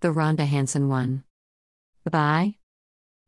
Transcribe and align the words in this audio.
The 0.00 0.14
Rhonda 0.14 0.46
Hanson 0.46 0.88
one. 0.88 1.24
By 2.08 2.54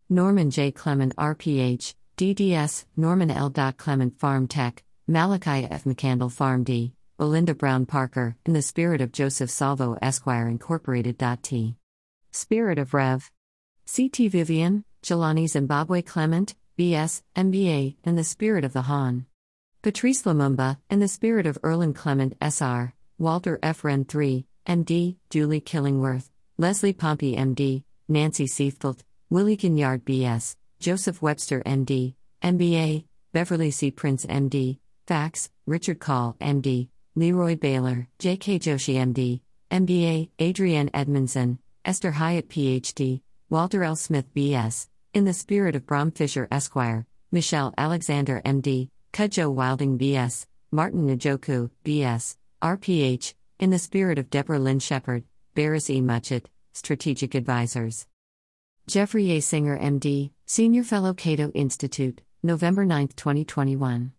Norman 0.09 0.53
J. 0.53 0.70
Clement 0.70 1.16
RPH, 1.16 1.94
DDS, 2.16 2.85
Norman 2.96 3.28
L. 3.28 3.50
Clement 3.77 4.16
Pharm 4.16 4.48
Tech, 4.48 4.85
Malachi 5.09 5.67
F. 5.69 5.83
McCandle 5.83 6.30
Pharm 6.30 6.62
D, 6.62 6.95
Belinda 7.19 7.56
Brown 7.56 7.87
Parker, 7.87 8.37
in 8.46 8.53
the 8.53 8.62
spirit 8.62 9.01
of 9.01 9.11
Joseph 9.11 9.51
Salvo 9.51 9.98
Esquire 10.01 10.46
Incorporated. 10.46 11.21
T. 11.43 11.75
Spirit 12.30 12.79
of 12.79 12.95
Rev. 12.95 13.33
C.T. 13.87 14.29
Vivian, 14.29 14.85
Jelani 15.03 15.49
Zimbabwe 15.49 16.02
Clement, 16.02 16.55
B.S., 16.77 17.25
MBA, 17.34 17.96
in 18.05 18.14
the 18.14 18.23
spirit 18.23 18.62
of 18.62 18.75
the 18.75 18.82
Han. 18.82 19.27
Patrice 19.82 20.23
Lumumba, 20.23 20.79
in 20.89 21.00
the 21.00 21.09
spirit 21.09 21.46
of 21.46 21.59
Erland 21.64 21.96
Clement 21.96 22.37
S.R., 22.41 22.95
Walter 23.18 23.59
F. 23.61 23.82
Wrenn 23.82 24.07
III, 24.14 24.46
M.D., 24.66 25.18
Julie 25.30 25.61
Killingworth, 25.61 26.30
Leslie 26.61 26.92
Pompey 26.92 27.38
M.D., 27.38 27.84
Nancy 28.06 28.46
Seifelt, 28.46 28.98
Willie 29.30 29.56
Ginyard 29.56 30.05
B.S., 30.05 30.56
Joseph 30.78 31.23
Webster 31.23 31.62
M.D., 31.64 32.14
MBA, 32.42 33.05
Beverly 33.33 33.70
C. 33.70 33.91
Prince 33.91 34.27
M.D., 34.28 34.78
FACS, 35.06 35.48
Richard 35.64 36.00
Call 36.00 36.36
M.D., 36.38 36.91
Leroy 37.14 37.56
Baylor, 37.56 38.09
J.K. 38.19 38.59
Joshi 38.59 38.96
M.D., 38.96 39.41
MBA, 39.70 40.28
Adrienne 40.38 40.91
Edmondson, 40.92 41.60
Esther 41.86 42.10
Hyatt 42.10 42.50
Ph.D., 42.50 43.22
Walter 43.48 43.83
L. 43.83 43.97
Smith 43.97 44.27
B.S., 44.34 44.91
in 45.14 45.24
the 45.24 45.33
spirit 45.33 45.74
of 45.74 45.86
Brom 45.86 46.11
Fisher 46.11 46.47
Esquire, 46.50 47.06
Michelle 47.33 47.72
Alexander 47.78 48.42
M.D., 48.45 48.91
Kudjoe 49.14 49.50
Wilding 49.50 49.97
B.S., 49.97 50.47
Martin 50.70 51.06
Njoku 51.06 51.70
B.S., 51.84 52.36
RPH, 52.61 53.33
in 53.58 53.70
the 53.70 53.78
spirit 53.78 54.19
of 54.19 54.28
Deborah 54.28 54.58
Lynn 54.58 54.78
Shepard, 54.78 55.24
Barris 55.54 55.90
E. 55.90 56.00
Muchett, 56.00 56.45
Strategic 56.74 57.34
Advisors. 57.34 58.06
Jeffrey 58.86 59.32
A. 59.32 59.41
Singer 59.41 59.77
M.D., 59.77 60.32
Senior 60.46 60.84
Fellow 60.84 61.12
Cato 61.12 61.50
Institute, 61.50 62.20
November 62.41 62.84
9, 62.84 63.08
2021. 63.08 64.12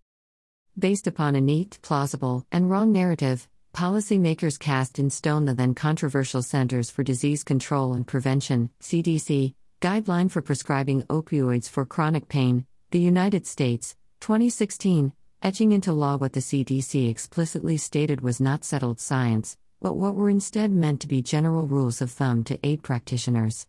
Based 0.78 1.08
upon 1.08 1.38
a 1.38 1.42
neat, 1.42 1.80
plausible, 1.82 2.46
and 2.52 2.70
wrong 2.70 2.92
narrative, 2.92 3.48
policymakers 3.74 4.60
cast 4.60 5.00
in 5.00 5.10
stone 5.10 5.46
the 5.46 5.54
then 5.54 5.74
controversial 5.74 6.42
Centers 6.42 6.90
for 6.90 7.02
Disease 7.02 7.46
Control 7.46 7.94
and 7.94 8.06
Prevention 8.06 8.70
(CDC) 8.82 9.54
guideline 9.80 10.30
for 10.30 10.42
prescribing 10.42 11.04
opioids 11.04 11.70
for 11.70 11.86
chronic 11.86 12.28
pain, 12.28 12.66
the 12.92 13.00
United 13.00 13.48
States, 13.48 13.96
2016, 14.20 15.14
etching 15.42 15.72
into 15.72 15.94
law 15.94 16.18
what 16.18 16.34
the 16.34 16.42
CDC 16.42 17.10
explicitly 17.10 17.78
stated 17.78 18.20
was 18.20 18.42
not 18.42 18.66
settled 18.66 19.00
science, 19.00 19.58
but 19.82 19.96
what 19.96 20.16
were 20.16 20.30
instead 20.30 20.72
meant 20.72 21.02
to 21.02 21.08
be 21.08 21.22
general 21.22 21.66
rules 21.66 22.02
of 22.02 22.12
thumb 22.12 22.44
to 22.44 22.60
aid 22.64 22.84
practitioners. 22.84 23.68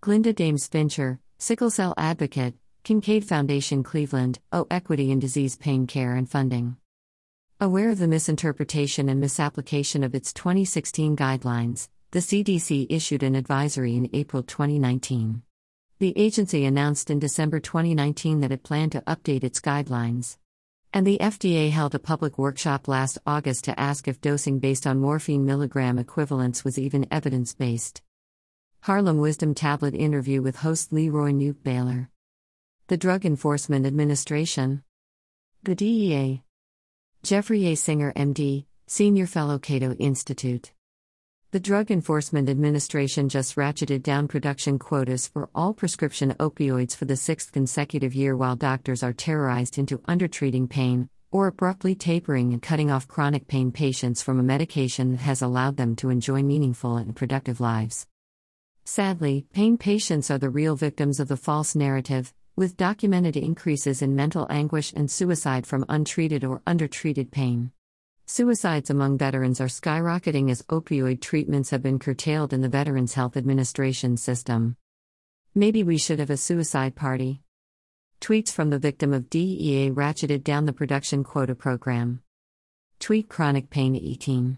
Glinda 0.00 0.32
Dames 0.32 0.68
Fincher, 0.68 1.18
sickle 1.38 1.70
cell 1.70 1.92
advocate, 1.96 2.54
Kincaid 2.84 3.24
Foundation 3.24 3.82
Cleveland, 3.82 4.38
O 4.52 4.66
Equity 4.70 5.10
in 5.10 5.18
Disease 5.18 5.56
Pain 5.56 5.86
Care 5.86 6.14
and 6.14 6.30
Funding. 6.30 6.76
Aware 7.60 7.90
of 7.90 7.98
the 7.98 8.06
misinterpretation 8.06 9.08
and 9.08 9.20
misapplication 9.20 10.04
of 10.04 10.14
its 10.14 10.32
2016 10.32 11.16
guidelines, 11.16 11.88
the 12.12 12.20
CDC 12.20 12.86
issued 12.88 13.22
an 13.22 13.34
advisory 13.34 13.96
in 13.96 14.10
April 14.12 14.42
2019. 14.42 15.42
The 15.98 16.12
agency 16.16 16.64
announced 16.64 17.10
in 17.10 17.18
December 17.18 17.58
2019 17.58 18.40
that 18.40 18.52
it 18.52 18.62
planned 18.62 18.92
to 18.92 19.00
update 19.02 19.42
its 19.42 19.60
guidelines. 19.60 20.36
And 20.94 21.04
the 21.04 21.18
FDA 21.20 21.72
held 21.72 21.96
a 21.96 21.98
public 21.98 22.38
workshop 22.38 22.86
last 22.86 23.18
August 23.26 23.64
to 23.64 23.78
ask 23.78 24.06
if 24.06 24.20
dosing 24.20 24.60
based 24.60 24.86
on 24.86 25.00
morphine 25.00 25.44
milligram 25.44 25.98
equivalents 25.98 26.64
was 26.64 26.78
even 26.78 27.08
evidence 27.10 27.52
based. 27.52 28.00
Harlem 28.82 29.18
Wisdom 29.18 29.56
Table 29.56 29.92
interview 29.92 30.40
with 30.40 30.58
host 30.58 30.92
Leroy 30.92 31.32
Newt 31.32 31.64
Baylor. 31.64 32.10
The 32.86 32.96
Drug 32.96 33.26
Enforcement 33.26 33.86
Administration. 33.86 34.84
The 35.64 35.74
DEA. 35.74 36.44
Jeffrey 37.24 37.66
A. 37.66 37.74
Singer, 37.74 38.12
MD, 38.12 38.66
Senior 38.86 39.26
Fellow 39.26 39.58
Cato 39.58 39.94
Institute. 39.94 40.70
The 41.54 41.60
Drug 41.60 41.92
Enforcement 41.92 42.48
Administration 42.48 43.28
just 43.28 43.54
ratcheted 43.54 44.02
down 44.02 44.26
production 44.26 44.76
quotas 44.76 45.28
for 45.28 45.48
all 45.54 45.72
prescription 45.72 46.34
opioids 46.40 46.96
for 46.96 47.04
the 47.04 47.14
sixth 47.14 47.52
consecutive 47.52 48.12
year 48.12 48.36
while 48.36 48.56
doctors 48.56 49.04
are 49.04 49.12
terrorized 49.12 49.78
into 49.78 49.98
undertreating 50.08 50.66
pain, 50.68 51.08
or 51.30 51.46
abruptly 51.46 51.94
tapering 51.94 52.52
and 52.52 52.60
cutting 52.60 52.90
off 52.90 53.06
chronic 53.06 53.46
pain 53.46 53.70
patients 53.70 54.20
from 54.20 54.40
a 54.40 54.42
medication 54.42 55.12
that 55.12 55.20
has 55.20 55.42
allowed 55.42 55.76
them 55.76 55.94
to 55.94 56.10
enjoy 56.10 56.42
meaningful 56.42 56.96
and 56.96 57.14
productive 57.14 57.60
lives. 57.60 58.08
Sadly, 58.84 59.46
pain 59.52 59.78
patients 59.78 60.32
are 60.32 60.38
the 60.38 60.50
real 60.50 60.74
victims 60.74 61.20
of 61.20 61.28
the 61.28 61.36
false 61.36 61.76
narrative, 61.76 62.34
with 62.56 62.76
documented 62.76 63.36
increases 63.36 64.02
in 64.02 64.16
mental 64.16 64.48
anguish 64.50 64.92
and 64.92 65.08
suicide 65.08 65.68
from 65.68 65.84
untreated 65.88 66.42
or 66.42 66.62
undertreated 66.66 67.30
pain. 67.30 67.70
Suicides 68.26 68.88
among 68.88 69.18
veterans 69.18 69.60
are 69.60 69.66
skyrocketing 69.66 70.50
as 70.50 70.62
opioid 70.62 71.20
treatments 71.20 71.68
have 71.68 71.82
been 71.82 71.98
curtailed 71.98 72.54
in 72.54 72.62
the 72.62 72.70
Veterans 72.70 73.12
Health 73.12 73.36
Administration 73.36 74.16
system. 74.16 74.76
Maybe 75.54 75.82
we 75.82 75.98
should 75.98 76.20
have 76.20 76.30
a 76.30 76.38
suicide 76.38 76.96
party. 76.96 77.42
Tweets 78.22 78.50
from 78.50 78.70
the 78.70 78.78
victim 78.78 79.12
of 79.12 79.28
DEA 79.28 79.90
ratcheted 79.90 80.42
down 80.42 80.64
the 80.64 80.72
production 80.72 81.22
quota 81.22 81.54
program. 81.54 82.22
Tweet 82.98 83.28
Chronic 83.28 83.68
Pain 83.68 83.94
18. 83.94 84.56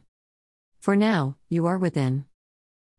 For 0.78 0.94
now, 0.94 1.37
you 1.48 1.66
are 1.66 1.78
within. 1.78 2.25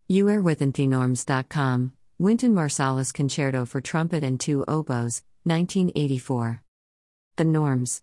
You 0.09 0.27
are 0.27 0.41
within 0.41 0.73
thenorms.com. 0.73 1.93
Wynton 2.19 2.53
Marsalis 2.53 3.13
Concerto 3.13 3.65
for 3.65 3.79
Trumpet 3.79 4.21
and 4.21 4.37
Two 4.37 4.65
Oboes, 4.67 5.23
1984. 5.45 6.61
The 7.37 7.45
Norms. 7.45 8.01